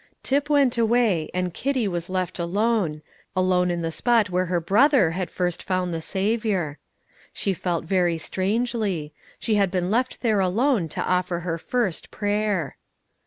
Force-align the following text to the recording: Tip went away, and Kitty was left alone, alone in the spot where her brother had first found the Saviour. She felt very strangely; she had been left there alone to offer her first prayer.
Tip 0.23 0.49
went 0.49 0.79
away, 0.79 1.29
and 1.31 1.53
Kitty 1.53 1.87
was 1.87 2.09
left 2.09 2.39
alone, 2.39 3.03
alone 3.35 3.69
in 3.69 3.83
the 3.83 3.91
spot 3.91 4.31
where 4.31 4.45
her 4.47 4.59
brother 4.59 5.11
had 5.11 5.29
first 5.29 5.61
found 5.61 5.93
the 5.93 6.01
Saviour. 6.01 6.79
She 7.33 7.53
felt 7.53 7.85
very 7.85 8.17
strangely; 8.17 9.13
she 9.37 9.53
had 9.61 9.69
been 9.69 9.91
left 9.91 10.21
there 10.21 10.39
alone 10.39 10.87
to 10.89 11.03
offer 11.03 11.41
her 11.41 11.59
first 11.59 12.09
prayer. 12.09 12.77